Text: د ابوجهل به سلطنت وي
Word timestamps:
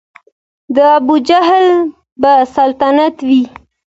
د 0.75 0.77
ابوجهل 0.97 1.67
به 2.21 2.33
سلطنت 2.55 3.15
وي 3.27 3.43